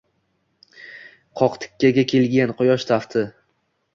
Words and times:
qoq 1.41 1.59
tikkaga 1.65 2.05
kelgan 2.13 2.57
quyosh 2.63 2.89
tafti. 2.93 3.27